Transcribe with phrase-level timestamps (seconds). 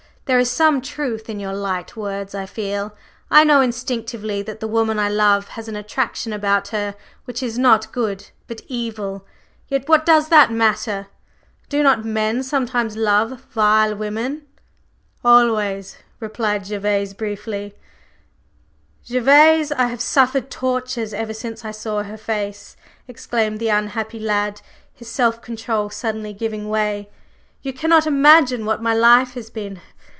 [0.25, 2.95] There is some truth in your light words; I feel,
[3.29, 7.59] I know instinctively, that the woman I love has an attraction about her which is
[7.59, 9.25] not good, but evil;
[9.67, 11.07] yet what does that matter?
[11.67, 14.43] Do not men sometimes love vile women?"
[15.25, 17.73] "Always!" replied Gervase briefly.
[19.05, 24.61] "Gervase, I have suffered tortures ever since I saw her face!" exclaimed the unhappy lad,
[24.93, 27.09] his self control suddenly giving way.
[27.63, 29.81] "You cannot imagine what my life has been!